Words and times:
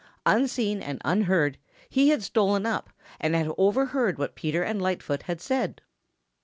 Unseen 0.25 0.81
and 0.81 0.99
unheard, 1.05 1.59
he 1.87 2.09
had 2.09 2.23
stolen 2.23 2.65
up 2.65 2.89
and 3.19 3.35
had 3.35 3.51
overheard 3.59 4.17
what 4.17 4.33
Peter 4.33 4.63
and 4.63 4.81
Lightfoot 4.81 5.21
had 5.21 5.39
said. 5.39 5.79